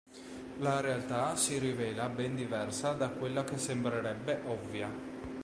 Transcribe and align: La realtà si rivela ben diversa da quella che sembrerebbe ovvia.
La 0.61 0.79
realtà 0.81 1.35
si 1.35 1.59
rivela 1.59 2.09
ben 2.09 2.33
diversa 2.35 2.93
da 2.93 3.09
quella 3.09 3.43
che 3.43 3.59
sembrerebbe 3.59 4.41
ovvia. 4.45 4.89